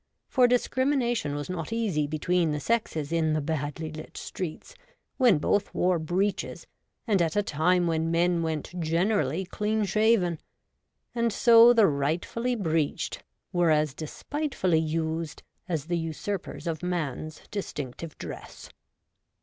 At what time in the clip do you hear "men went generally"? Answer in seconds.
8.09-9.45